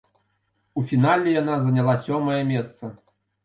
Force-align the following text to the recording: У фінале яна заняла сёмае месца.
У 0.81 0.85
фінале 0.93 1.35
яна 1.41 1.59
заняла 1.67 1.95
сёмае 2.09 2.41
месца. 2.53 2.95